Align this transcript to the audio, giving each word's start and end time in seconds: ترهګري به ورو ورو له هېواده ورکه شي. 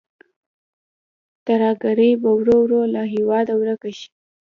ترهګري 1.47 2.09
به 2.21 2.29
ورو 2.39 2.57
ورو 2.61 2.81
له 2.93 3.01
هېواده 3.13 3.53
ورکه 3.61 3.89
شي. 3.97 4.09